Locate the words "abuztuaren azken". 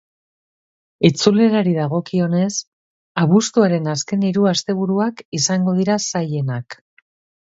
3.25-4.25